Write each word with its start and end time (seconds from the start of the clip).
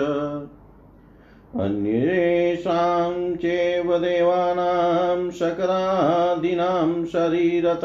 अन्येषां 1.61 3.37
चैव 3.37 3.99
देवानां 3.99 5.31
शकरादीनां 5.31 7.05
शरीरत। 7.05 7.81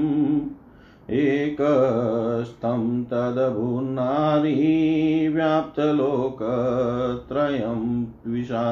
एकस्तं 1.18 2.88
तदभुन्नारी 3.12 4.56
व्याप्तलोकत्रयं 5.28 6.42
द्विषा 8.26 8.66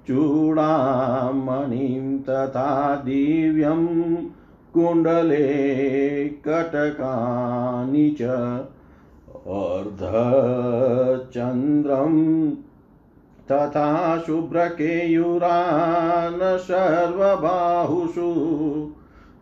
चूडामणिं 0.09 2.05
तथा 2.29 2.69
दिव्यं 3.07 3.83
कुण्डले 4.75 5.49
कटकानि 6.47 8.07
च 8.21 8.23
अर्धचन्द्रं 9.51 11.23
तथा 13.51 13.87
शुभ्रकेयुरान् 14.27 16.43
सर्वबाहुषु 16.67 18.29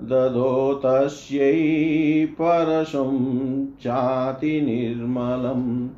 ददो 0.00 0.80
तस्यै 0.84 2.26
परशुं 2.26 3.66
चातिनिर्मलम् 3.66 5.88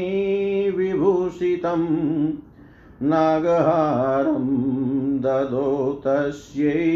नागहारं 3.11 4.47
ददो 5.25 5.69
तस्यै 6.07 6.87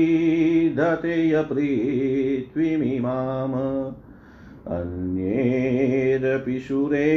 धतेयपृथ्वीमिमाम् 0.77 3.55
अन्यैरपि 4.75 6.59
सुरे 6.67 7.09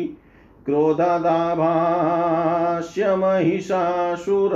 क्रोधदाभाष्य 0.66 3.16
महिषासुर 3.16 4.54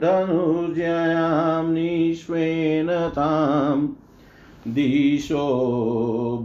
धनुर्जयां 0.05 1.65
निष्वेन 1.73 2.91
तां 3.17 3.79
दिशो 4.75 5.47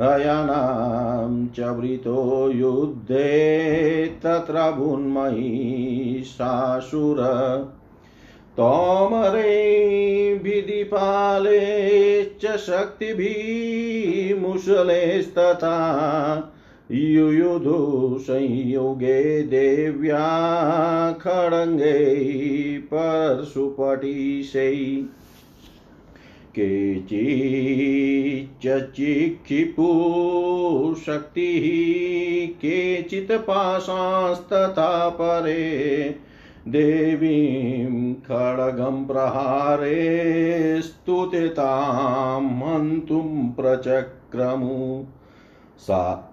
हयानां 0.00 1.46
च 1.46 1.60
वृतो 1.60 2.50
युद्धे 2.50 4.06
तत्र 4.06 4.70
भुन्मयिषासुर 4.70 7.18
तोमरे 7.18 7.85
विधिपाले 10.42 11.60
शक्तिभिः 12.58 14.40
मुशलेस्तथा 14.40 15.78
युयुधु 16.92 18.18
संयुगे 18.20 19.42
देव्या 19.42 20.28
खड्गै 21.12 22.16
परशुपटिशै 22.78 24.74
केचिच्चिक्षिपु 26.58 27.38
शक्तिः 31.06 31.66
केचित् 32.56 33.32
पाशास्तथा 33.32 35.08
परे। 35.08 36.25
देवीं 36.68 38.14
खड्गं 38.14 39.06
प्रहारे 39.06 40.82
स्तुतितां 40.82 42.44
हन्तुं 42.44 43.52
प्रचक्रमु। 43.52 45.04
सा 45.78 46.32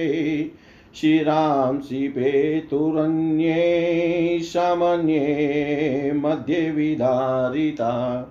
शिरांसि 0.96 2.08
पेतुरन्ये 2.08 4.40
समन्ये 4.44 6.12
मध्ये 6.16 6.72
विदारिता। 6.72 8.26